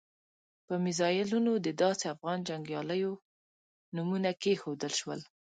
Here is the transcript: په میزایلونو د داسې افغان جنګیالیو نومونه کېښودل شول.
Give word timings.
په 0.67 0.73
میزایلونو 0.85 1.51
د 1.65 1.67
داسې 1.81 2.05
افغان 2.15 2.39
جنګیالیو 2.49 3.11
نومونه 3.95 4.29
کېښودل 4.41 4.93
شول. 4.99 5.19